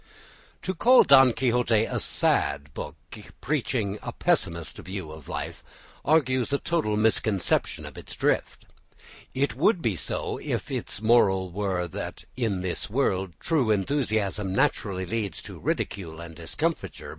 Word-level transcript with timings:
To 0.63 0.73
call 0.73 1.03
"Don 1.03 1.31
Quixote" 1.31 1.85
a 1.85 1.99
sad 1.99 2.73
book, 2.73 2.95
preaching 3.39 3.99
a 4.01 4.11
pessimist 4.11 4.77
view 4.79 5.11
of 5.11 5.29
life, 5.29 5.63
argues 6.03 6.51
a 6.51 6.57
total 6.57 6.97
misconception 6.97 7.85
of 7.85 7.95
its 7.99 8.15
drift. 8.15 8.65
It 9.35 9.55
would 9.55 9.79
be 9.79 9.95
so 9.95 10.39
if 10.41 10.71
its 10.71 11.03
moral 11.03 11.51
were 11.51 11.87
that, 11.87 12.23
in 12.35 12.61
this 12.61 12.89
world, 12.89 13.33
true 13.39 13.69
enthusiasm 13.69 14.55
naturally 14.55 15.05
leads 15.05 15.39
to 15.43 15.59
ridicule 15.59 16.19
and 16.19 16.33
discomfiture. 16.35 17.09